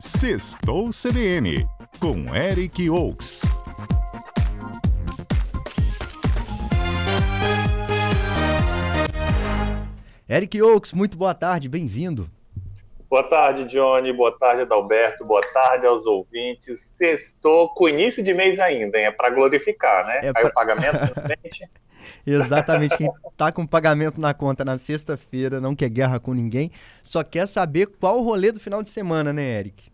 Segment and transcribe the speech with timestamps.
[0.00, 1.66] Sextou CBN,
[1.98, 3.42] com Eric Oaks.
[10.28, 12.30] Eric Oaks, muito boa tarde, bem-vindo.
[13.10, 14.12] Boa tarde, Johnny.
[14.12, 15.24] Boa tarde, Adalberto.
[15.24, 16.92] Boa tarde aos ouvintes.
[16.94, 19.06] Sextou com início de mês ainda, hein?
[19.06, 20.20] É para glorificar, né?
[20.22, 20.46] É Aí pra...
[20.48, 21.68] o pagamento na frente.
[22.26, 22.96] Exatamente.
[22.96, 26.70] Quem tá com pagamento na conta na sexta-feira não quer guerra com ninguém,
[27.02, 29.88] só quer saber qual o rolê do final de semana, né, Eric?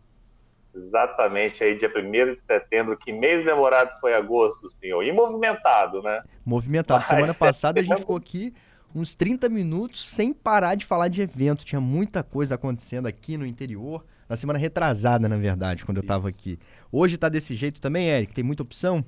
[0.74, 6.22] Exatamente, aí dia 1 de setembro, que mês demorado foi agosto, senhor, e movimentado, né?
[6.44, 6.98] Movimentado.
[6.98, 8.52] Mas Semana passada a gente ficou aqui
[8.92, 13.46] uns 30 minutos sem parar de falar de evento, tinha muita coisa acontecendo aqui no
[13.46, 16.58] interior, na semana retrasada, na verdade, quando eu estava aqui.
[16.90, 18.34] Hoje tá desse jeito também, Eric?
[18.34, 19.04] Tem muita opção?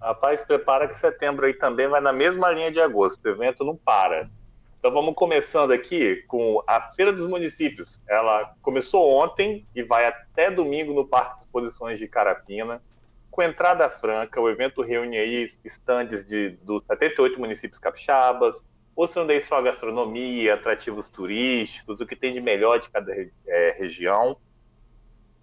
[0.00, 3.76] Rapaz, prepara que setembro aí também vai na mesma linha de agosto, o evento não
[3.76, 4.30] para.
[4.78, 8.00] Então vamos começando aqui com a Feira dos Municípios.
[8.08, 12.82] Ela começou ontem e vai até domingo no Parque de Exposições de Carapina.
[13.30, 18.56] Com entrada franca, o evento reúne aí estandes de, dos 78 municípios capixabas,
[18.96, 23.12] mostrando aí sua gastronomia, atrativos turísticos, o que tem de melhor de cada
[23.46, 24.38] é, região.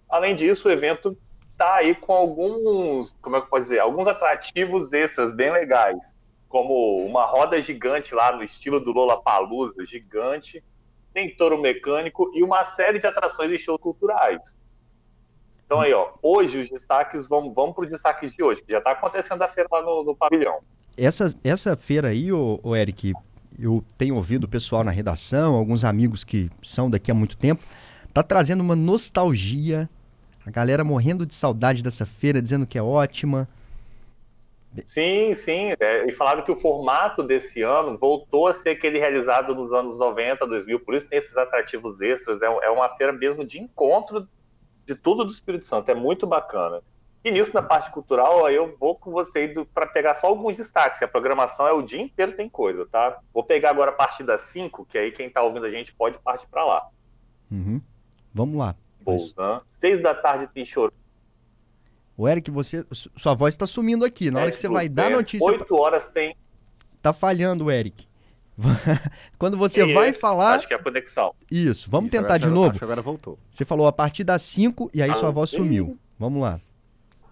[0.08, 1.16] Além disso, o evento
[1.58, 6.16] tá aí com alguns, como é que eu posso dizer, alguns atrativos extras bem legais,
[6.48, 10.62] como uma roda gigante lá no estilo do Lola Palusa, gigante,
[11.12, 14.56] tem touro mecânico e uma série de atrações e shows culturais.
[15.66, 18.78] Então aí, ó, hoje os destaques, vamos, vamos para os destaques de hoje, que já
[18.78, 20.60] está acontecendo a feira lá no, no, pavilhão.
[20.96, 23.12] Essa, essa feira aí, ô, ô Eric,
[23.58, 27.62] eu tenho ouvido o pessoal na redação, alguns amigos que são daqui há muito tempo,
[28.14, 29.90] tá trazendo uma nostalgia
[30.48, 33.46] a galera morrendo de saudade dessa feira, dizendo que é ótima.
[34.86, 35.74] Sim, sim.
[35.78, 39.98] É, e falaram que o formato desse ano voltou a ser aquele realizado nos anos
[39.98, 42.40] 90, 2000, por isso tem esses atrativos extras.
[42.40, 44.26] É, é uma feira mesmo de encontro
[44.86, 45.90] de tudo do Espírito Santo.
[45.90, 46.80] É muito bacana.
[47.22, 51.04] E nisso, na parte cultural, eu vou com você para pegar só alguns destaques, que
[51.04, 53.18] a programação é o dia inteiro tem coisa, tá?
[53.34, 56.18] Vou pegar agora a partir das 5, que aí quem está ouvindo a gente pode
[56.20, 56.88] partir para lá.
[57.50, 57.82] Uhum.
[58.32, 58.74] Vamos lá.
[59.08, 59.62] Bolzan.
[59.72, 60.92] Seis da tarde tem choro.
[62.16, 64.30] O Eric, você, sua voz está sumindo aqui.
[64.30, 65.46] Na hora que você vai dar notícia.
[65.46, 66.36] Oito horas tem.
[67.00, 68.06] Tá falhando, Eric.
[69.38, 70.54] Quando você e vai falar.
[70.54, 71.32] Acho que é a conexão.
[71.48, 72.70] Isso, vamos Isso, tentar agora, de novo.
[72.70, 73.38] Acho que agora voltou.
[73.50, 75.96] Você falou a partir das 5 e aí ah, sua voz sumiu.
[76.18, 76.60] Vamos lá.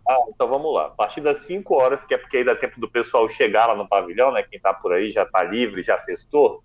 [0.09, 0.87] Ah, então vamos lá.
[0.87, 3.75] A partir das 5 horas, que é porque aí dá tempo do pessoal chegar lá
[3.75, 4.45] no pavilhão, né?
[4.45, 6.63] Quem tá por aí já tá livre, já sextou.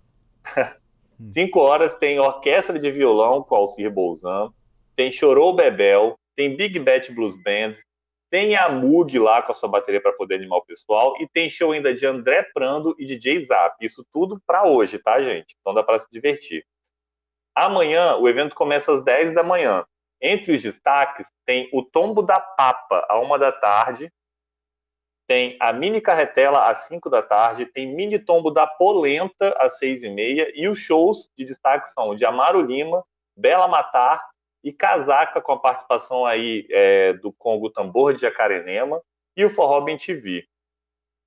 [1.32, 1.62] 5 hum.
[1.62, 4.52] horas tem orquestra de violão com Alcir Bolzan
[5.02, 7.74] tem Chorou Bebel, tem Big Bet Blues Band,
[8.30, 11.50] tem a Mug lá com a sua bateria para poder animar o pessoal e tem
[11.50, 13.74] show ainda de André Prando e DJ Zap.
[13.84, 15.56] Isso tudo para hoje, tá, gente?
[15.58, 16.64] Então dá para se divertir.
[17.52, 19.84] Amanhã o evento começa às 10 da manhã.
[20.20, 24.08] Entre os destaques tem o Tombo da Papa, à uma da tarde.
[25.26, 27.66] Tem a Mini Carretela, às 5 da tarde.
[27.66, 30.52] Tem Mini Tombo da Polenta, às 6 e meia.
[30.54, 33.04] E os shows de destaque são de Amaro Lima,
[33.36, 34.31] Bela Matar,
[34.62, 39.02] e Casaca com a participação aí é, do Congo Tambor de Jacarenema
[39.36, 40.46] e o Forró Bem TV.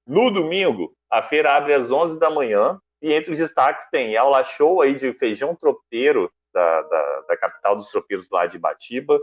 [0.07, 4.43] No domingo, a feira abre às 11 da manhã e entre os destaques tem aula
[4.43, 9.19] show aí de feijão tropeiro da, da, da capital dos tropeiros lá de Batiba,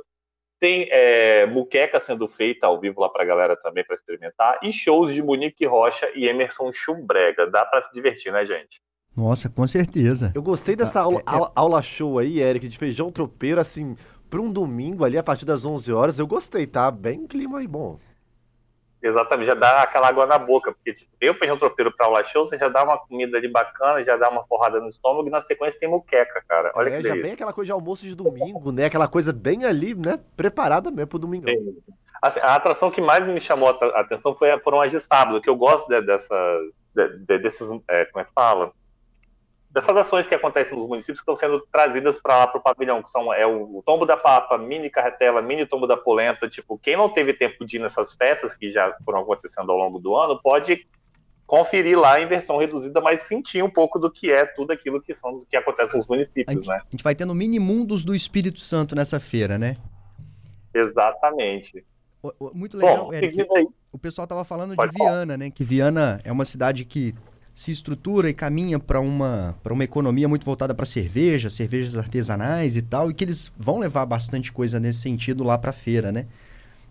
[0.61, 4.73] tem é, muqueca sendo feita ao vivo lá para a galera também para experimentar e
[4.73, 7.49] shows de Monique Rocha e Emerson Chumbrega.
[7.49, 8.81] Dá para se divertir, né, gente?
[9.17, 10.33] Nossa, com certeza.
[10.35, 11.51] Eu gostei dessa ah, aula, é, é...
[11.55, 13.97] aula, show aí, Eric, de feijão tropeiro, assim,
[14.29, 16.91] para um domingo ali, a partir das 11 horas, eu gostei, tá?
[16.91, 17.99] Bem clima aí bom.
[19.03, 22.23] Exatamente, já dá aquela água na boca, porque tipo, tem o feijão tropeiro para aula
[22.23, 25.31] show, você já dá uma comida ali bacana, já dá uma forrada no estômago e
[25.31, 26.71] na sequência tem muqueca, cara.
[26.77, 28.85] Olha é, que já bem aquela coisa de almoço de domingo, né?
[28.85, 30.21] Aquela coisa bem ali, né?
[30.37, 31.47] Preparada mesmo pro domingo.
[32.23, 35.51] Assim, a atração que mais me chamou a atenção foi, foram as de sábado, que
[35.51, 36.59] eu gosto de, dessa,
[36.95, 38.73] de, de, desses, é, como é que fala?
[39.73, 43.03] Dessas ações que acontecem nos municípios que estão sendo trazidas para lá para o pavilhão,
[43.03, 46.79] que são é o, o, tombo da papa, mini carretela, mini tombo da polenta, tipo,
[46.79, 50.15] quem não teve tempo de ir nessas festas que já foram acontecendo ao longo do
[50.15, 50.87] ano, pode
[51.47, 55.15] conferir lá em versão reduzida, mas sentir um pouco do que é tudo aquilo que
[55.15, 56.77] são que acontece nos municípios, a gente, né?
[56.77, 59.77] A gente vai tendo mini mundos do Espírito Santo nessa feira, né?
[60.75, 61.85] Exatamente.
[62.55, 63.45] Muito legal, Bom, Eric.
[63.91, 65.37] O pessoal estava falando Pode de Viana, falar.
[65.37, 65.51] né?
[65.51, 67.15] Que Viana é uma cidade que
[67.55, 72.83] se estrutura e caminha para uma, uma economia muito voltada para cerveja, cervejas artesanais e
[72.83, 76.27] tal, e que eles vão levar bastante coisa nesse sentido lá para a feira, né?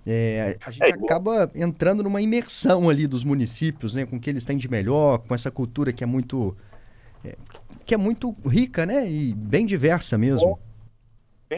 [0.05, 4.05] É, a gente é, acaba entrando numa imersão ali dos municípios, né?
[4.05, 6.55] Com o que eles têm de melhor, com essa cultura que é muito...
[7.23, 7.35] É,
[7.85, 9.09] que é muito rica, né?
[9.09, 10.59] E bem diversa mesmo.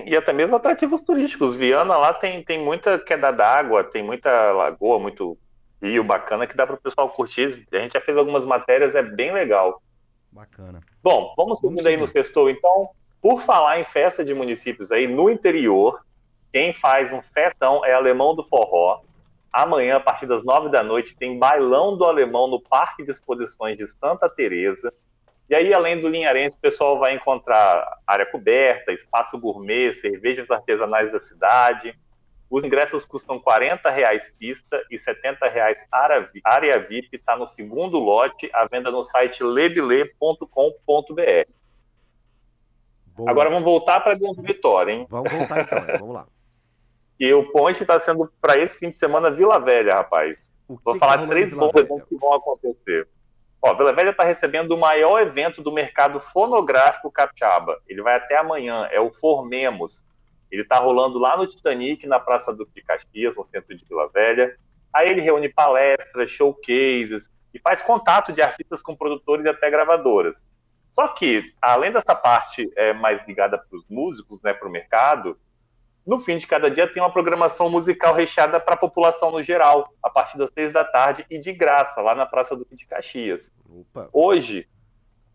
[0.06, 1.56] E até mesmo atrativos turísticos.
[1.56, 5.38] Viana lá tem, tem muita queda d'água, tem muita lagoa, muito
[5.89, 7.65] rio bacana que dá para o pessoal curtir.
[7.71, 9.81] A gente já fez algumas matérias, é bem legal.
[10.31, 10.81] Bacana.
[11.01, 12.89] Bom, vamos seguindo aí no sextou, então.
[13.21, 16.03] Por falar em festa de municípios aí no interior,
[16.51, 19.01] quem faz um festão é Alemão do Forró.
[19.51, 23.77] Amanhã, a partir das nove da noite, tem bailão do Alemão no Parque de Exposições
[23.77, 24.91] de Santa Teresa.
[25.50, 31.12] E aí, além do Linharense, o pessoal vai encontrar área coberta, espaço gourmet, cervejas artesanais
[31.12, 31.97] da cidade.
[32.53, 35.83] Os ingressos custam R$ reais pista e R$ reais
[36.44, 37.15] área VIP.
[37.17, 40.45] Está no segundo lote, à venda no site lebile.com.br.
[43.25, 45.07] Agora vamos voltar para Grande Vitória, hein?
[45.09, 46.27] Vamos voltar então, vamos lá.
[47.19, 50.51] E o ponte está sendo para esse fim de semana Vila Velha, rapaz.
[50.67, 53.07] Vou que falar que três bons eventos que vão acontecer.
[53.61, 57.79] Ó, Vila Velha está recebendo o maior evento do mercado fonográfico capixaba.
[57.88, 60.03] Ele vai até amanhã, é o Formemos.
[60.53, 64.07] Ele está rolando lá no Titanic, na Praça Duque de Caxias, no centro de Vila
[64.13, 64.55] Velha.
[64.94, 70.45] Aí ele reúne palestras, showcases e faz contato de artistas com produtores e até gravadoras.
[70.91, 75.39] Só que, além dessa parte é, mais ligada para os músicos, né, para o mercado,
[76.05, 79.91] no fim de cada dia tem uma programação musical recheada para a população no geral,
[80.03, 83.51] a partir das seis da tarde e de graça, lá na Praça do de Caxias.
[83.67, 84.07] Opa.
[84.13, 84.67] Hoje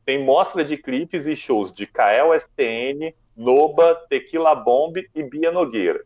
[0.05, 6.05] tem mostra de clipes e shows de Kael STN, Noba, Tequila Bomb e Bia Nogueira.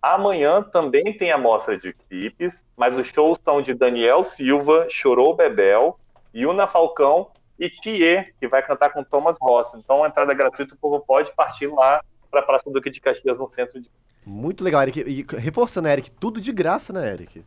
[0.00, 5.36] Amanhã também tem a mostra de clipes, mas os shows são de Daniel Silva, Chorou
[5.36, 6.00] Bebel,
[6.34, 9.74] Yuna Falcão e Thier, que vai cantar com Thomas Ross.
[9.74, 13.00] Então, a entrada é gratuita, o povo pode partir lá para a Praça Duque de
[13.00, 13.90] Caxias, no centro de.
[14.24, 15.00] Muito legal, Eric.
[15.00, 17.44] E reforçando, Eric, tudo de graça, né, Eric?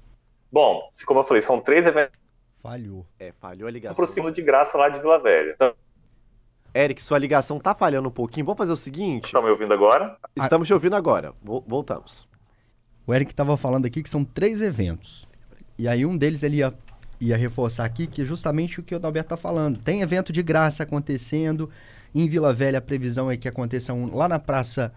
[0.51, 2.13] Bom, como eu falei, são três eventos.
[2.61, 3.05] Falhou.
[3.19, 3.93] É, falhou a ligação.
[3.93, 5.55] Aproximo de graça lá de Vila Velha.
[6.75, 8.45] Eric, sua ligação tá falhando um pouquinho.
[8.45, 9.25] Vamos fazer o seguinte.
[9.25, 10.17] Estão me ouvindo agora?
[10.35, 11.33] Estamos te ouvindo agora.
[11.43, 12.27] Voltamos.
[13.05, 15.27] O Eric estava falando aqui que são três eventos.
[15.77, 16.73] E aí um deles ele ia,
[17.19, 19.77] ia reforçar aqui que é justamente o que o Adalberto está falando.
[19.77, 21.69] Tem evento de graça acontecendo.
[22.15, 24.93] Em Vila Velha, a previsão é que aconteça um, lá na Praça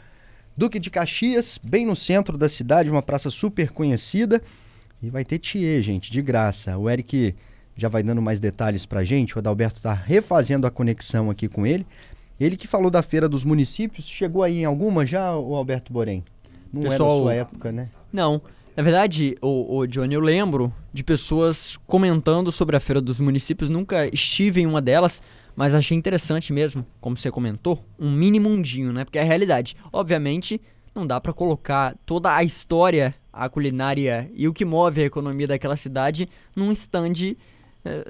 [0.57, 4.43] Duque de Caxias, bem no centro da cidade, uma praça super conhecida.
[5.03, 6.79] E vai ter Thier, gente, de graça.
[6.79, 7.35] O Eric
[7.77, 9.37] já vai dando mais detalhes pra gente.
[9.37, 11.87] O Adalberto está refazendo a conexão aqui com ele.
[12.39, 16.25] Ele que falou da Feira dos Municípios, chegou aí em alguma já, o Alberto Borém?
[16.73, 17.89] Não Pessoal, é da sua época, né?
[18.13, 18.43] Não.
[18.77, 23.71] Na verdade, o, o Johnny, eu lembro de pessoas comentando sobre a Feira dos Municípios.
[23.71, 25.23] Nunca estive em uma delas,
[25.55, 29.05] mas achei interessante mesmo, como você comentou, um mini mundinho, né?
[29.05, 29.75] Porque é a realidade.
[29.91, 30.61] Obviamente,
[30.95, 35.47] não dá para colocar toda a história, a culinária e o que move a economia
[35.47, 37.35] daquela cidade num stand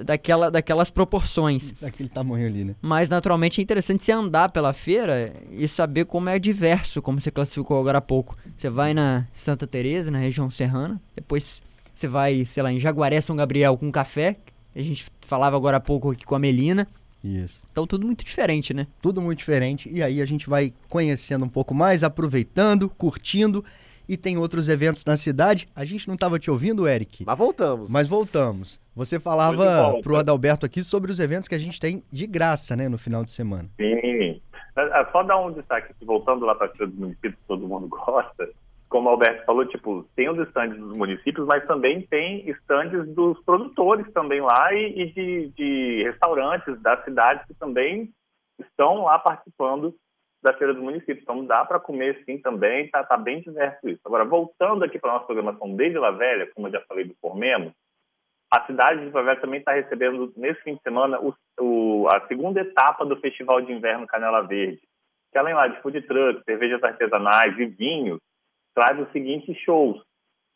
[0.03, 1.73] daquela, daquelas proporções.
[1.79, 2.75] Daquele tamanho ali, né?
[2.81, 7.31] Mas naturalmente é interessante você andar pela feira e saber como é diverso, como você
[7.31, 8.37] classificou agora há pouco.
[8.57, 11.61] Você vai na Santa Teresa, na região serrana, depois
[11.93, 14.37] você vai, sei lá, em Jaguaré São Gabriel com café,
[14.75, 16.87] a gente falava agora há pouco aqui com a Melina.
[17.23, 17.59] Isso.
[17.71, 18.85] Então tudo muito diferente, né?
[19.01, 19.89] Tudo muito diferente.
[19.91, 23.65] E aí a gente vai conhecendo um pouco mais, aproveitando, curtindo.
[24.07, 25.67] E tem outros eventos na cidade.
[25.75, 27.25] A gente não estava te ouvindo, Eric.
[27.25, 27.91] Mas voltamos.
[27.91, 28.79] Mas voltamos.
[28.95, 32.75] Você falava para o Adalberto aqui sobre os eventos que a gente tem de graça,
[32.75, 33.69] né, no final de semana.
[33.77, 34.41] Sim.
[34.75, 37.67] É, é só dar um destaque aqui, voltando lá para a dos municípios que todo
[37.67, 38.49] mundo gosta
[38.89, 43.39] como o Alberto falou, tipo, tem os estandes dos municípios, mas também tem estandes dos
[43.43, 48.09] produtores também lá e, e de, de, restaurantes das cidades que também
[48.59, 49.93] estão lá participando
[50.41, 51.21] da Feira dos Municípios.
[51.21, 54.01] Então dá para comer sim também, tá, tá bem diverso isso.
[54.05, 57.15] Agora, voltando aqui para a nossa programação de Vila Velha, como eu já falei do
[57.21, 57.73] Formemos,
[58.51, 62.25] a cidade de Vila Velha também está recebendo, nesse fim de semana, o, o, a
[62.27, 64.81] segunda etapa do Festival de Inverno Canela Verde,
[65.31, 68.19] que além lá de food truck, cervejas artesanais e vinhos,
[68.73, 70.01] traz os seguintes shows.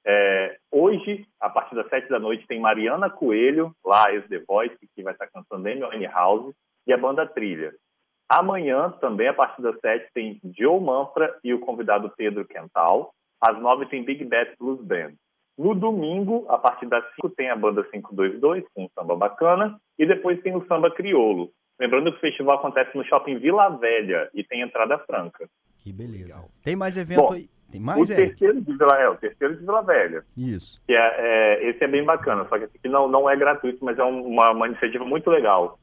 [0.06, 4.76] É, hoje, a partir das sete da noite, tem Mariana Coelho, lá ex The Voice,
[4.96, 6.56] que vai estar cantando Amy House,
[6.88, 7.74] e a banda Trilha.
[8.34, 13.14] Amanhã, também, a partir das sete, tem Joe Manfra e o convidado Pedro Quental.
[13.42, 15.12] Às nove tem Big Bad Blues Band.
[15.58, 20.06] No domingo, a partir das cinco, tem a banda 522, com um samba bacana, e
[20.06, 21.52] depois tem o samba criolo.
[21.78, 25.50] Lembrando que o festival acontece no shopping Vila Velha e tem entrada franca.
[25.84, 26.42] Que beleza.
[26.64, 27.50] Tem mais evento Bom, aí?
[27.70, 30.24] Tem mais, o terceiro de Vila, é, o terceiro de Vila Velha.
[30.38, 30.82] Isso.
[30.88, 33.84] Que é, é, esse é bem bacana, só que esse aqui não, não é gratuito,
[33.84, 35.78] mas é uma, uma iniciativa muito legal.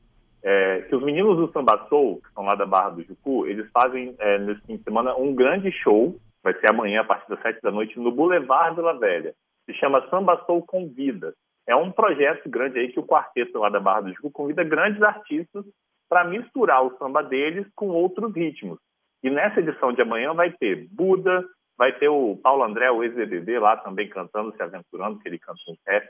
[0.50, 3.70] É, que os meninos do Samba Soul, que são lá da Barra do Jucu, eles
[3.70, 7.42] fazem é, nesse fim de semana um grande show, vai ser amanhã a partir das
[7.42, 9.34] sete da noite, no Boulevard Vila Velha.
[9.66, 11.34] Se chama Samba Soul Convida.
[11.66, 15.02] É um projeto grande aí que o quarteto lá da Barra do Jucu convida grandes
[15.02, 15.66] artistas
[16.08, 18.78] para misturar o samba deles com outros ritmos.
[19.22, 21.44] E nessa edição de amanhã vai ter Buda,
[21.76, 25.60] vai ter o Paulo André, o ex-BBB, lá também cantando, se aventurando, que ele canta
[25.68, 26.08] um rap.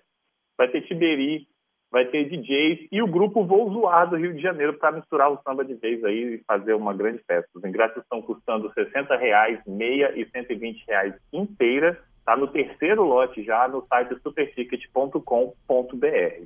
[0.56, 1.48] Vai ter Tiberi,
[1.90, 5.40] vai ter DJs e o grupo Vou Zoar do Rio de Janeiro para misturar o
[5.42, 7.48] samba de vez aí e fazer uma grande festa.
[7.54, 11.98] Os ingressos estão custando 60 reais, meia e 120 reais inteira.
[12.18, 16.44] Está no terceiro lote já no site superticket.com.br.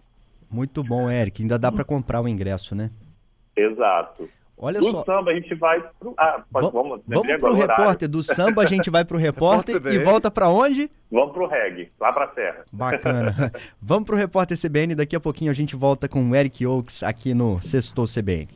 [0.50, 1.42] Muito bom, Eric.
[1.42, 2.90] Ainda dá para comprar o ingresso, né?
[3.56, 4.28] Exato.
[4.64, 5.04] Olha do só.
[5.04, 6.14] samba a gente vai pro.
[6.16, 8.08] Ah, pode, vamos vamos pro repórter.
[8.08, 10.88] Do samba a gente vai pro repórter e volta para onde?
[11.10, 12.64] Vamos pro reggae, lá pra serra.
[12.70, 13.52] Bacana.
[13.82, 14.94] vamos pro repórter CBN.
[14.94, 18.48] Daqui a pouquinho a gente volta com o Eric Oaks aqui no Sextou CBN.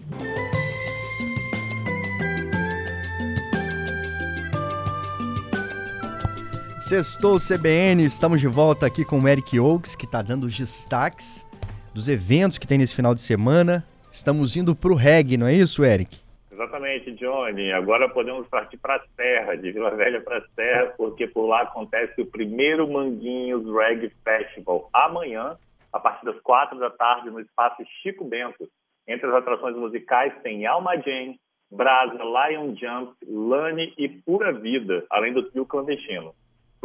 [6.82, 11.44] Sextou CBN, estamos de volta aqui com o Eric Oaks, que está dando os destaques
[11.92, 13.84] dos eventos que tem nesse final de semana.
[14.16, 16.18] Estamos indo para o reggae, não é isso, Eric?
[16.50, 17.70] Exatamente, Johnny.
[17.70, 21.60] Agora podemos partir para a Serra, de Vila Velha para a Serra, porque por lá
[21.60, 24.88] acontece o primeiro Manguinhos Reggae Festival.
[24.90, 25.58] Amanhã,
[25.92, 28.66] a partir das quatro da tarde, no espaço Chico Bento.
[29.06, 31.38] Entre as atrações musicais tem Alma Jane,
[31.70, 36.34] Brasa, Lion Jump, Lani e Pura Vida, além do trio clandestino.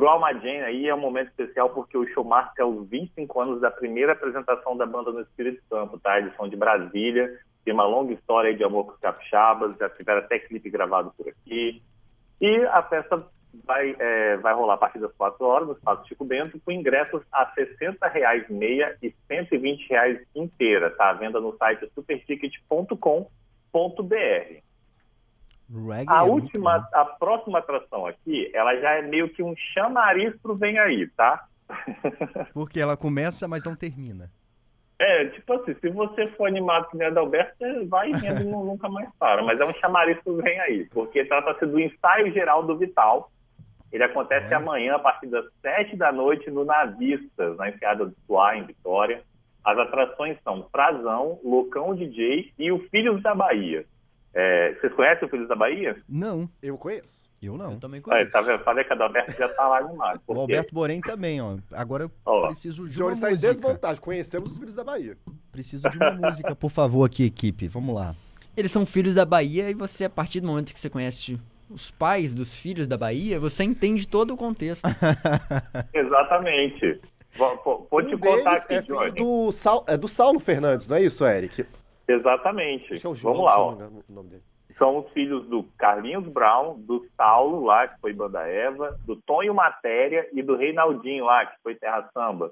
[0.01, 3.39] Para o Alma Jane aí é um momento especial porque o show marca os 25
[3.39, 6.17] anos da primeira apresentação da banda no Espírito Santo, tá?
[6.17, 10.21] Eles são de Brasília, tem uma longa história de amor com os capixabas, já tiveram
[10.21, 11.83] até clipe gravado por aqui.
[12.41, 13.23] E a festa
[13.63, 17.21] vai, é, vai rolar a partir das 4 horas no Espaço Chico Bento, com ingressos
[17.31, 21.13] a R$ 60,00 meia e R$ 120,00 inteira, tá?
[21.13, 24.70] Venda no site superticket.com.br.
[25.73, 30.35] Reggae A é última, a próxima atração aqui, ela já é meio que um chamariz
[30.41, 31.45] pro Vem Aí, tá?
[32.53, 34.29] Porque ela começa, mas não termina.
[34.99, 38.87] É, tipo assim, se você for animado que nem Adalberto, você vai e não- nunca
[38.87, 39.41] mais para.
[39.41, 43.31] Mas é um chamariz pro Vem Aí, porque trata-se do ensaio geral do Vital.
[43.91, 44.57] Ele acontece Olha.
[44.57, 49.23] amanhã, a partir das sete da noite, no Navistas, na enfiada do Suá, em Vitória.
[49.63, 53.85] As atrações são Frazão, Loucão DJ e o Filhos da Bahia.
[54.33, 55.97] É, vocês conhecem o Filhos da Bahia?
[56.07, 57.29] Não, Eu conheço.
[57.41, 57.73] eu não.
[57.73, 58.31] Eu também Aí, conheço.
[58.31, 58.63] tá vendo?
[58.63, 60.17] Falei que a Adalberto já tá lá animado.
[60.17, 60.39] O Por quê?
[60.41, 61.57] Alberto Borém também, ó.
[61.73, 63.49] Agora eu Ó, preciso de Johnny uma está em música.
[63.51, 64.01] desvantagem.
[64.01, 65.17] Conhecemos os filhos da Bahia.
[65.51, 67.67] Preciso de uma música, por favor, aqui, equipe.
[67.67, 68.15] Vamos lá.
[68.55, 71.37] Eles são filhos da Bahia e você, a partir do momento que você conhece
[71.69, 74.83] os pais dos filhos da Bahia, você entende todo o contexto.
[75.93, 76.99] Exatamente.
[77.35, 80.39] Vou, vou- vou te um contar deles aqui, é filho do, Sal, é do Saulo
[80.39, 81.65] Fernandes, não é isso, Eric?
[82.13, 82.93] Exatamente.
[82.93, 83.71] É o João, Vamos lá, ó.
[83.73, 84.43] o nome dele.
[84.77, 89.53] São os filhos do Carlinhos Brown, do Saulo lá, que foi Banda Eva, do Tonho
[89.53, 92.51] Matéria e do Reinaldinho lá, que foi Terra Samba.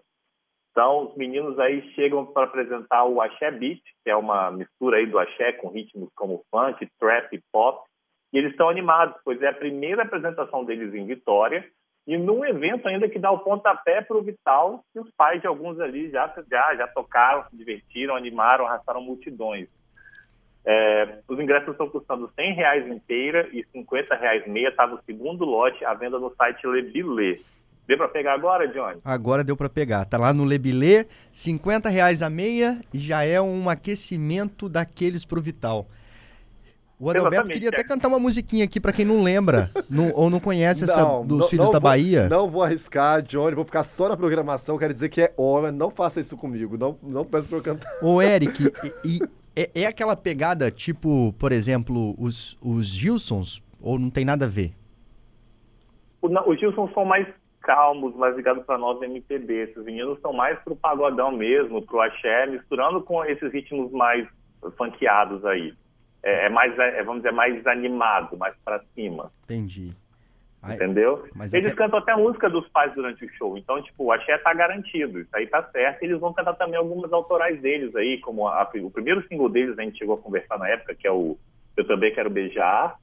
[0.71, 5.05] Então, os meninos aí chegam para apresentar o Axé Beat, que é uma mistura aí
[5.05, 7.81] do axé com ritmos como funk, trap e pop.
[8.31, 11.67] E eles estão animados, pois é a primeira apresentação deles em Vitória
[12.09, 15.45] e num evento ainda que dá o pontapé para o Vital, que os pais de
[15.45, 19.67] alguns ali já, já, já tocaram, se divertiram, animaram, arrastaram multidões.
[20.65, 25.45] É, os ingressos estão custando 100 reais inteira e 50 reais meia, está no segundo
[25.45, 27.41] lote, à venda no site Lebilê.
[27.85, 28.99] Deu para pegar agora, Johnny?
[29.05, 30.03] Agora deu pra pegar.
[30.05, 35.85] Tá lá no Lebilê, 50 reais a meia já é um aquecimento daqueles pro Vital.
[36.99, 37.83] O Adalberto queria até é.
[37.83, 41.39] cantar uma musiquinha aqui pra quem não lembra não- ou não conhece essa Não, dos
[41.39, 42.27] não- Filhos não da vou- Bahia.
[42.27, 43.55] Não vou arriscar, Johnny.
[43.55, 44.77] Vou ficar só na programação.
[44.77, 45.71] Quero dizer que é homem.
[45.71, 46.77] Não faça isso comigo.
[46.77, 47.89] Não, não peço pra eu cantar.
[48.01, 49.19] Ô, Eric, e, e
[49.55, 53.61] é, é aquela pegada tipo, por exemplo, os, os Gilsons?
[53.81, 54.73] Ou não tem nada a ver?
[56.21, 57.25] O, não, os Gilson são mais
[57.61, 59.69] calmos, mais ligados para nós MPB.
[59.69, 64.27] Esses meninos são mais pro pagodão mesmo, pro axé, misturando com esses ritmos mais
[64.77, 65.73] funkeados aí.
[66.23, 69.31] É, é mais, é, vamos dizer, mais animado, mais para cima.
[69.45, 69.93] Entendi.
[70.61, 71.25] Entendeu?
[71.33, 73.57] mas Eles é que- cantam até a música dos pais durante o show.
[73.57, 75.21] Então, tipo, o axé tá garantido.
[75.21, 76.03] Isso aí tá certo.
[76.03, 79.83] Eles vão cantar também algumas autorais deles aí, como a- o primeiro single deles, a
[79.83, 81.37] gente chegou a conversar na época, que é o
[81.77, 82.97] Eu Também Quero Beijar.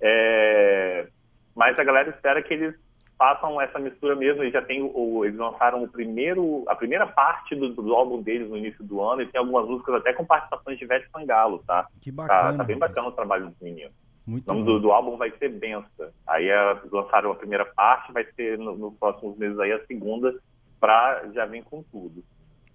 [0.00, 1.06] É,
[1.54, 2.74] Mas a galera espera que eles
[3.18, 4.42] façam essa mistura mesmo.
[4.42, 8.48] Eles já tem o- eles lançaram o primeiro, a primeira parte do, do álbum deles
[8.48, 11.86] no início do ano e tem algumas músicas até com participações de Ivete Sangalo, tá?
[12.00, 12.58] Que Tá, bacana.
[12.58, 12.92] tá bem rapaz.
[12.92, 13.92] bacana o trabalho dos meninos.
[14.26, 16.12] Muito O nome do, do álbum vai ser Bença.
[16.26, 20.34] Aí é, lançaram a primeira parte, vai ser no- nos próximos meses aí a segunda,
[20.80, 22.24] pra já vir com tudo.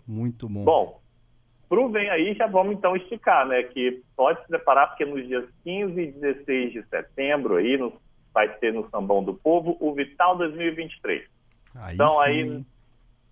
[0.07, 0.63] Muito bom.
[0.63, 0.99] Bom,
[1.69, 3.63] pro Vem Aí já vamos então esticar, né?
[3.63, 7.93] Que pode se preparar, porque nos dias 15 e 16 de setembro aí no-
[8.33, 11.23] vai ter no Sambão do Povo o Vital 2023.
[11.75, 12.23] Aí então, sim.
[12.23, 12.63] aí-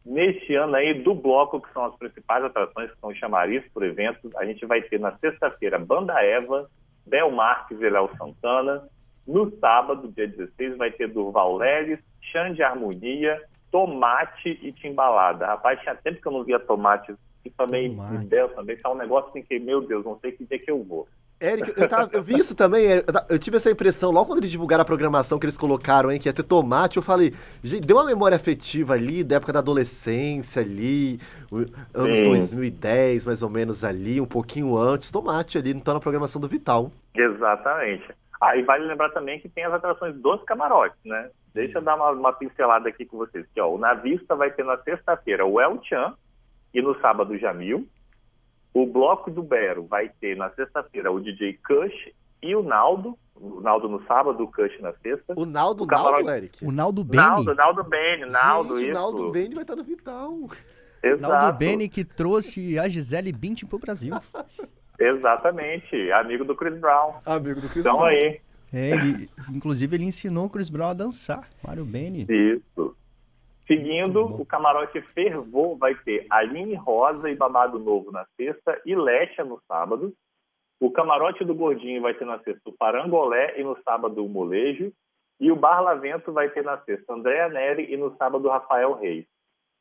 [0.06, 4.32] Neste ano aí do bloco, que são as principais atrações, que são chamariz por evento,
[4.38, 6.68] a gente vai ter na sexta-feira Banda Eva,
[7.06, 8.88] Bel Marques e Léo Santana,
[9.28, 12.00] No sábado, dia 16, vai ter Durval Leles,
[12.32, 13.40] Xande Harmonia,
[13.72, 15.46] Tomate e Timbalada.
[15.46, 17.14] Rapaz, tinha tempo que eu não via Tomate.
[17.46, 17.94] E também,
[18.26, 20.84] Bel, também tá um negócio assim que, meu Deus, não sei que dia que eu
[20.84, 21.08] vou.
[21.42, 22.86] Eric, eu, tava, eu, vi isso também,
[23.30, 26.28] eu tive essa impressão logo quando eles divulgaram a programação que eles colocaram, hein, que
[26.28, 30.62] ia ter tomate, eu falei, gente, deu uma memória afetiva ali, da época da adolescência
[30.62, 31.18] ali,
[31.94, 32.26] anos Sim.
[32.26, 36.92] 2010, mais ou menos ali, um pouquinho antes, tomate ali, então na programação do Vital.
[37.16, 38.14] Exatamente.
[38.42, 41.30] Ah, e vale lembrar também que tem as atrações dos camarotes, né?
[41.54, 43.46] Deixa eu dar uma, uma pincelada aqui com vocês.
[43.54, 46.14] Que, ó, o Navista vai ter na sexta-feira o El Chan
[46.74, 47.88] e no sábado o Jamil.
[48.80, 53.18] O Bloco do Bero vai ter na sexta-feira o DJ Kush e o Naldo.
[53.36, 55.34] O Naldo no sábado, o Kush na sexta.
[55.36, 56.24] O Naldo, o camarote...
[56.24, 56.66] Naldo, Eric?
[56.66, 57.22] O Naldo Beni?
[57.22, 58.98] Naldo, Naldo Beni, Naldo, Gente, isso.
[58.98, 60.34] O Naldo Beni vai estar no Vital.
[61.04, 61.22] Exato.
[61.22, 64.16] Naldo Beni que trouxe a Gisele Bündchen pro Brasil.
[64.98, 67.16] Exatamente, amigo do Chris Brown.
[67.26, 68.08] Amigo do Chris então, Brown.
[68.08, 68.40] aí.
[68.72, 72.26] É, ele, inclusive ele ensinou o Chris Brown a dançar, Mário Beni.
[72.30, 72.96] Isso.
[73.70, 79.44] Seguindo, o camarote Fervor vai ter Aline Rosa e Babado Novo na sexta e Lecha
[79.44, 80.12] no sábado.
[80.80, 84.92] O camarote do Gordinho vai ter na sexta o Parangolé e no sábado o Molejo.
[85.40, 89.28] E o Bar Lavento vai ter na sexta Andréa Neri e no sábado Rafael Reis.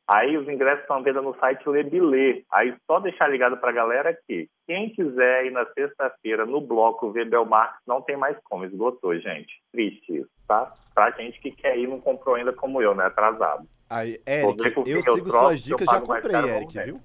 [0.07, 2.43] Aí os ingressos estão à venda no site Lebilê.
[2.51, 7.11] Aí só deixar ligado para a galera que quem quiser ir na sexta-feira no bloco
[7.11, 9.51] ver Belmarx não tem mais como, esgotou, gente.
[9.71, 10.71] Triste isso, tá?
[10.93, 13.05] Pra gente que quer ir não comprou ainda como eu, né?
[13.05, 13.67] Atrasado.
[13.89, 17.01] Aí, Eric, eu, eu sigo suas dicas, já comprei, Eric, viu?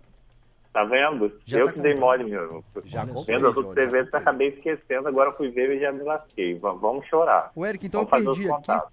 [0.73, 1.33] Tá vendo?
[1.47, 2.65] Já eu tá que dei mole mesmo.
[2.85, 3.37] Já comprei.
[3.37, 6.59] Vendo outras TVs, eu acabei esquecendo, agora fui ver e já me lasquei.
[6.59, 7.53] Vamos chorar.
[7.55, 8.87] O Eric, então Vamos eu perdi aqui.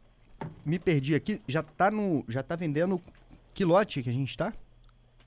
[0.63, 1.41] Me perdi aqui.
[1.47, 3.01] Já tá, no, já tá vendendo
[3.53, 4.53] que lote que a gente tá?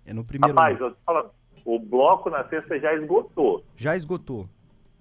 [0.07, 0.57] É no primeiro.
[0.57, 1.31] Rapaz, eu tô falando,
[1.65, 3.65] o bloco na sexta já esgotou.
[3.77, 4.49] Já esgotou.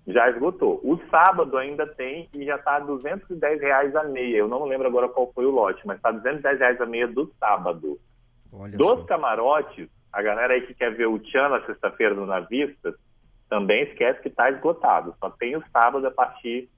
[0.05, 0.81] Já esgotou.
[0.83, 4.37] O sábado ainda tem e já está 210 reais a meia.
[4.37, 7.31] Eu não lembro agora qual foi o lote, mas está 210 reais a meia do
[7.39, 7.97] sábado.
[8.51, 9.05] Olha Dos só.
[9.05, 12.95] camarotes, a galera aí que quer ver o Tchan na sexta-feira no Navistas,
[13.49, 15.15] também esquece que está esgotado.
[15.19, 16.69] Só tem o sábado a partir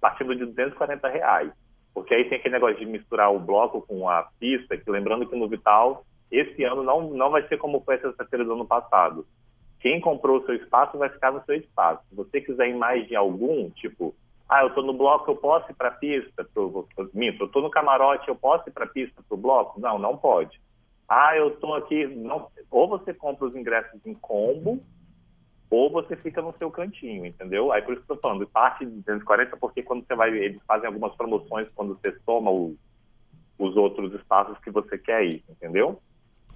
[0.00, 1.52] partindo de 240 reais.
[1.94, 5.36] Porque aí tem aquele negócio de misturar o bloco com a pista, que lembrando que
[5.36, 9.24] no Vital, esse ano não, não vai ser como foi a sexta-feira do ano passado
[9.84, 12.02] quem comprou o seu espaço vai ficar no seu espaço.
[12.08, 14.14] Se você quiser ir mais de algum, tipo,
[14.48, 17.60] ah, eu estou no bloco, eu posso ir para a pista, pro, minto, eu estou
[17.60, 19.78] no camarote, eu posso ir para a pista, para o bloco?
[19.78, 20.58] Não, não pode.
[21.06, 24.82] Ah, eu estou aqui, não, ou você compra os ingressos em combo,
[25.68, 27.70] ou você fica no seu cantinho, entendeu?
[27.70, 30.62] Aí por isso que eu estou falando, parte de 240, porque quando você vai, eles
[30.66, 32.74] fazem algumas promoções quando você toma os,
[33.58, 36.00] os outros espaços que você quer ir, entendeu?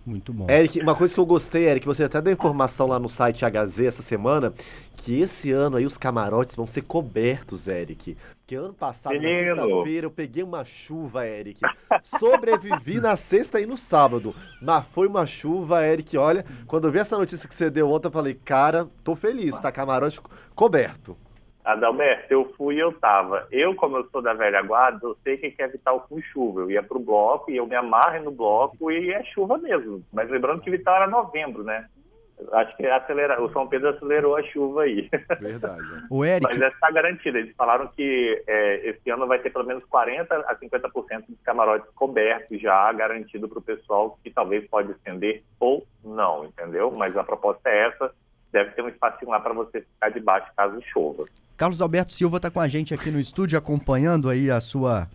[0.08, 0.46] Muito bom.
[0.48, 3.80] Eric, uma coisa que eu gostei, Eric, você até deu informação lá no site HZ
[3.80, 4.54] essa semana,
[4.96, 8.16] que esse ano aí os camarotes vão ser cobertos, Eric.
[8.46, 9.54] Que ano passado, Menino.
[9.54, 11.60] na sexta-feira, eu peguei uma chuva, Eric.
[12.02, 14.34] Sobrevivi na sexta e no sábado.
[14.62, 16.16] Mas foi uma chuva, Eric.
[16.16, 19.60] Olha, quando eu vi essa notícia que você deu ontem, eu falei, cara, tô feliz,
[19.60, 19.70] tá?
[19.70, 20.18] Camarote
[20.54, 21.18] coberto.
[21.68, 23.46] Adalberto, eu fui e eu tava.
[23.50, 26.62] Eu, como eu sou da velha guarda, eu sei que é Vital com chuva.
[26.62, 30.02] Eu ia pro bloco e eu me amarro no bloco e é chuva mesmo.
[30.10, 31.86] Mas lembrando que Vital era novembro, né?
[32.52, 33.42] Acho que acelera...
[33.42, 35.10] o São Pedro acelerou a chuva aí.
[35.40, 35.82] Verdade.
[36.08, 36.42] o Eric...
[36.44, 37.38] Mas essa está garantida.
[37.38, 41.90] Eles falaram que é, esse ano vai ter pelo menos 40% a 50% de camarotes
[41.94, 46.90] cobertos já garantido para o pessoal, que talvez pode estender ou não, entendeu?
[46.92, 48.10] Mas a proposta é essa.
[48.52, 51.26] Deve ter um espacinho lá para você ficar debaixo caso chova.
[51.56, 55.08] Carlos Alberto Silva está com a gente aqui no estúdio, acompanhando aí a sua.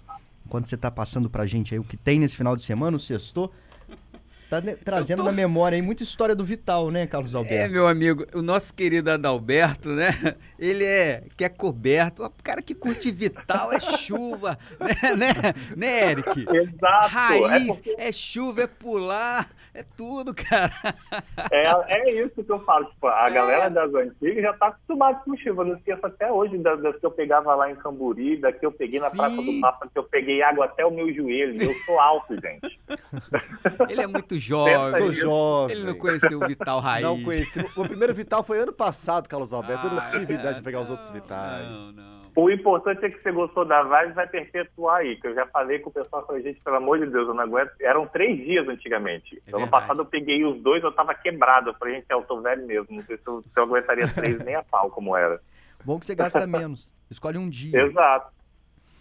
[0.49, 2.97] Quando você está passando para a gente aí o que tem nesse final de semana,
[2.97, 3.49] o sexto.
[4.61, 5.23] Tá trazendo tô...
[5.23, 7.55] na memória aí muita história do Vital, né, Carlos Alberto?
[7.55, 10.35] É, meu amigo, o nosso querido Adalberto, né?
[10.59, 12.23] Ele é que é coberto.
[12.23, 15.33] O cara que curte Vital é chuva, né, né,
[15.75, 16.45] né Eric?
[16.47, 17.07] Exato.
[17.07, 17.95] Raiz, é, porque...
[17.97, 20.71] é chuva, é pular, é tudo, cara.
[21.51, 22.85] É, é isso que eu falo.
[22.85, 23.33] Tipo, a é.
[23.33, 25.63] galera das antigas já tá acostumada com chuva.
[25.63, 28.65] Eu não esqueço até hoje das, das, que eu pegava lá em Camburi, da que
[28.65, 29.17] eu peguei na Sim.
[29.17, 31.61] Praça do Papa, que eu peguei água até o meu joelho.
[31.61, 32.79] Eu sou alto, gente.
[33.89, 34.99] Ele é muito jovem.
[34.99, 35.75] Sou jovem.
[35.75, 37.03] Ele não conheceu o Vital Raiz.
[37.03, 37.59] Não conheci.
[37.75, 39.87] O primeiro Vital foi ano passado, Carlos Alberto.
[39.87, 41.69] Ah, eu não tive ideia de pegar os outros Vitais.
[41.69, 42.23] Não, não.
[42.35, 45.77] O importante é que você gostou da vibe vai perpetuar aí, que eu já falei
[45.77, 47.71] com o pessoal, falei, gente, pelo amor de Deus, eu não aguento.
[47.79, 49.41] Eram três dias antigamente.
[49.45, 51.69] É ano passado eu peguei os dois, eu tava quebrado.
[51.69, 54.43] Eu falei, gente, eu tô velho mesmo, não sei se eu, se eu aguentaria três
[54.43, 55.39] nem a pau como era.
[55.85, 56.95] Bom que você gasta menos.
[57.09, 57.79] Escolhe um dia.
[57.79, 58.31] Exato.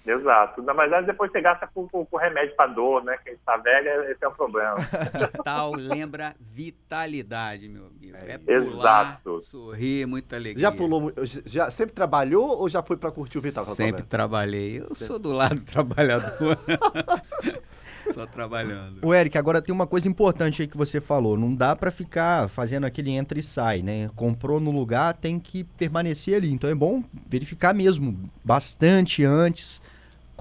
[0.05, 0.63] Exato.
[0.63, 3.17] Na verdade, depois você gasta com, com, com remédio para dor, né?
[3.25, 4.75] Quem está velha, esse é o problema.
[5.33, 8.17] Vital lembra vitalidade, meu amigo.
[8.17, 9.43] É, pular, Exato.
[9.43, 10.61] sorrir, muita alegria.
[10.61, 11.13] Já pulou,
[11.47, 13.65] já sempre trabalhou ou já foi para curtir o Vital?
[13.67, 14.81] Sempre trabalhei.
[14.81, 15.05] Eu sempre.
[15.05, 16.59] sou do lado trabalhador.
[18.13, 18.99] Só trabalhando.
[19.07, 21.39] O Eric, agora tem uma coisa importante aí que você falou.
[21.39, 24.11] Não dá para ficar fazendo aquele entra e sai, né?
[24.17, 26.51] Comprou no lugar, tem que permanecer ali.
[26.51, 29.81] Então é bom verificar mesmo bastante antes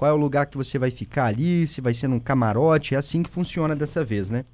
[0.02, 2.92] qual é o lugar que você vai ficar ali, se vai ser num camarote.
[2.92, 4.44] É assim que funciona dessa vez, né?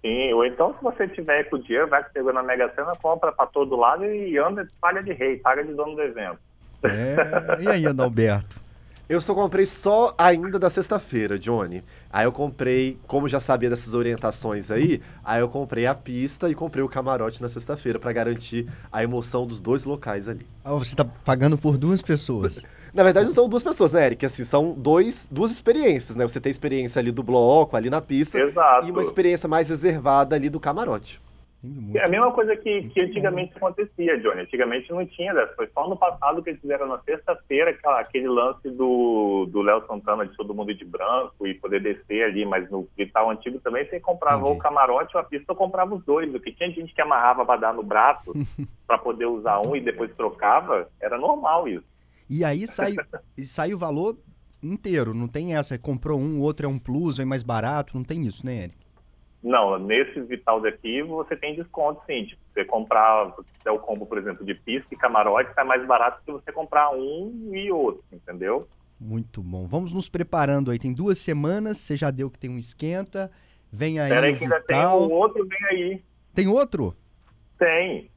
[0.00, 2.92] Sim, ou então se você tiver com o dinheiro, vai que pegou na Mega Sena,
[2.96, 6.38] compra para todo lado e anda, paga de rei, paga de dono do evento.
[6.82, 8.58] É, e aí, Adalberto?
[9.06, 11.82] Eu só comprei só ainda da sexta-feira, Johnny.
[12.12, 16.54] Aí eu comprei, como já sabia dessas orientações aí, aí eu comprei a pista e
[16.54, 20.46] comprei o camarote na sexta-feira para garantir a emoção dos dois locais ali.
[20.64, 22.64] Ah, você tá pagando por duas pessoas.
[22.94, 24.24] na verdade não são duas pessoas, né, Eric?
[24.24, 26.26] Assim, são dois, duas experiências, né?
[26.26, 28.86] Você tem a experiência ali do bloco, ali na pista, Exato.
[28.86, 31.20] e uma experiência mais reservada ali do camarote.
[31.94, 34.40] É a mesma coisa que, que antigamente acontecia, Johnny.
[34.40, 35.54] Antigamente não tinha dessa.
[35.54, 40.34] Foi só no passado que eles fizeram na sexta-feira aquele lance do Léo Santana de
[40.36, 42.46] todo mundo de branco e poder descer ali.
[42.46, 44.56] Mas no Vital antigo também você comprava Entendi.
[44.56, 46.30] o camarote ou a pista, ou comprava os dois.
[46.32, 48.32] Porque tinha gente que amarrava para dar no braço
[48.86, 50.88] para poder usar um e depois trocava.
[50.98, 51.89] Era normal isso.
[52.30, 52.94] E aí sai,
[53.42, 54.16] sai o valor
[54.62, 55.12] inteiro.
[55.12, 55.76] Não tem essa.
[55.76, 57.96] Comprou um, o outro é um plus, vem mais barato.
[57.96, 58.78] Não tem isso, né, Eric?
[59.42, 62.26] Não, nesses Vital daqui você tem desconto sim.
[62.26, 66.22] Tipo, você comprar é o combo, por exemplo, de pista e camarote, sai mais barato
[66.24, 68.68] que você comprar um e outro, entendeu?
[69.00, 69.66] Muito bom.
[69.66, 70.78] Vamos nos preparando aí.
[70.78, 73.30] Tem duas semanas, você já deu que tem um esquenta.
[73.72, 74.10] Vem aí.
[74.10, 76.02] Peraí que ainda tem um outro, vem aí.
[76.34, 76.94] Tem outro?
[77.58, 78.10] Tem.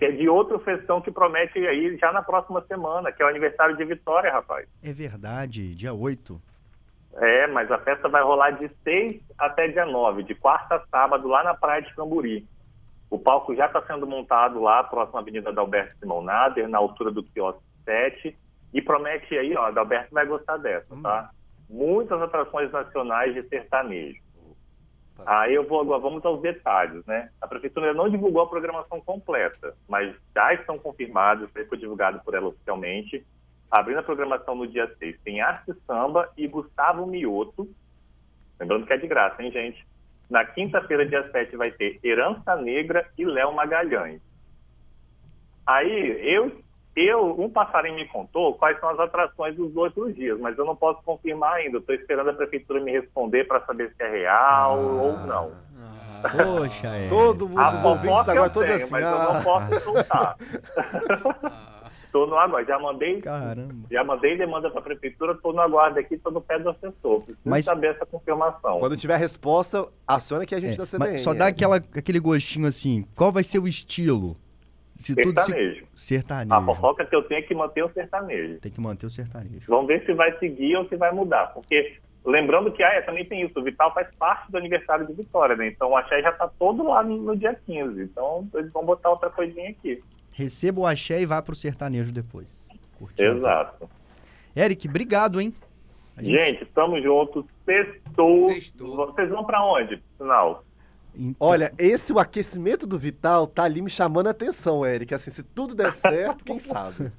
[0.00, 3.28] Que é de outro festão que promete aí já na próxima semana, que é o
[3.28, 4.66] aniversário de Vitória, rapaz.
[4.82, 6.40] É verdade, dia 8.
[7.16, 11.28] É, mas a festa vai rolar de 6 até dia 9, de quarta a sábado,
[11.28, 12.48] lá na Praia de Camburi.
[13.10, 16.78] O palco já está sendo montado lá, próximo à Avenida da Alberto Simão Nader, na
[16.78, 18.34] altura do quiosque 7,
[18.72, 21.02] e promete aí, ó, a Alberto vai gostar dessa, hum.
[21.02, 21.28] tá?
[21.68, 24.18] Muitas atrações nacionais de sertanejo.
[25.24, 25.40] Tá.
[25.40, 27.30] Aí eu vou agora, vamos aos detalhes, né?
[27.40, 32.48] A prefeitura não divulgou a programação completa, mas já estão confirmados, foi divulgado por ela
[32.48, 33.24] oficialmente,
[33.70, 37.68] abrindo a programação no dia 6, tem Arte Samba e Gustavo Mioto.
[38.58, 39.86] Lembrando que é de graça, hein, gente?
[40.28, 44.20] Na quinta-feira, dia 7, vai ter Herança Negra e Léo Magalhães.
[45.66, 46.60] Aí, eu,
[46.96, 50.74] eu, um passarinho me contou quais são as atrações dos outros dias, mas eu não
[50.74, 51.78] posso confirmar ainda.
[51.78, 55.52] Estou esperando a prefeitura me responder para saber se é real ah, ou não.
[55.78, 57.08] Ah, poxa, é.
[57.08, 58.90] Todo mundo, a os ouvintes agora todos assim.
[58.90, 59.10] Mas ah.
[59.10, 60.36] eu não posso soltar.
[61.42, 61.70] Ah.
[62.10, 62.66] Estou no aguardo.
[62.66, 63.86] Já mandei, Caramba.
[63.88, 67.20] já mandei demanda para a prefeitura, estou no aguardo aqui, estou no pé do assessor.
[67.20, 68.80] Preciso mas, saber essa confirmação.
[68.80, 71.18] Quando tiver a resposta, aciona que a gente é, da CBN.
[71.18, 74.36] só dá aquela, aquele gostinho assim, qual vai ser o estilo?
[74.94, 75.86] Se sertanejo.
[75.94, 76.06] Se...
[76.06, 76.54] Sertanejo.
[76.54, 78.60] A fofoca que eu tenho é que manter o sertanejo.
[78.60, 79.64] Tem que manter o sertanejo.
[79.68, 81.48] Vamos ver se vai seguir ou se vai mudar.
[81.54, 85.56] Porque, lembrando que ah, também tem isso, o Vital faz parte do aniversário de Vitória,
[85.56, 85.68] né?
[85.68, 88.02] Então o Axé já está todo lá no, no dia 15.
[88.02, 90.02] Então eles vão botar outra coisinha aqui
[90.40, 92.66] receba o axé e vá pro sertanejo depois.
[92.98, 93.88] Curtir Exato.
[94.56, 95.54] Eric, obrigado, hein?
[96.18, 97.44] Gente, gente, estamos juntos.
[97.64, 98.50] Sextou.
[98.52, 98.96] Sextou.
[98.96, 100.64] Vocês vão para onde, sinal?
[101.14, 101.48] Então...
[101.48, 105.14] Olha, esse o aquecimento do Vital tá ali me chamando a atenção, Eric.
[105.14, 107.12] Assim, se tudo der certo, quem sabe?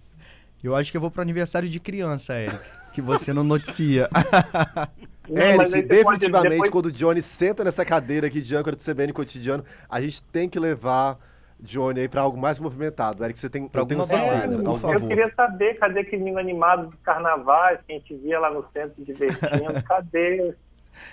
[0.63, 2.59] Eu acho que eu vou pro aniversário de criança, Eric,
[2.93, 4.07] que você não noticia.
[5.29, 6.69] Não, Eric, definitivamente, depois...
[6.69, 10.49] quando o Johnny senta nessa cadeira aqui de âncora do CBN cotidiano, a gente tem
[10.49, 11.17] que levar
[11.61, 13.23] Johnny aí para algo mais movimentado.
[13.23, 14.93] Eric, você tem para alguma certeza, é, por.
[14.93, 18.65] Eu queria saber, cadê aquele menino animado dos carnavais que a gente via lá no
[18.73, 19.81] centro divertindo?
[19.85, 20.53] cadê?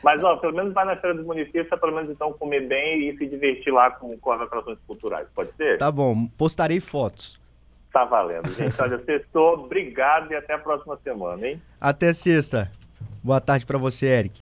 [0.03, 3.17] Mas, ó, pelo menos vai na Feira dos Municípios, pelo menos então comer bem e
[3.17, 5.79] se divertir lá com, com as atrações culturais, pode ser?
[5.79, 7.41] Tá bom, postarei fotos.
[7.93, 8.81] Tá valendo, gente.
[8.81, 11.63] Olha, sextou, obrigado e até a próxima semana, hein?
[11.81, 12.71] Até sexta.
[13.23, 14.37] Boa tarde para você, Eric.